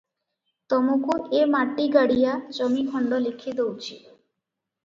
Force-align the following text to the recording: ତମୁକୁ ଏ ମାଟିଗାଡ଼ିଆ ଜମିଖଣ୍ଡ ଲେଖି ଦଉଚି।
ତମୁକୁ 0.73 1.17
ଏ 1.39 1.43
ମାଟିଗାଡ଼ିଆ 1.55 2.33
ଜମିଖଣ୍ଡ 2.61 3.21
ଲେଖି 3.27 3.55
ଦଉଚି। 3.61 3.93